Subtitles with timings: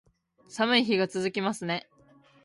[0.49, 1.87] 寒い日が続きますね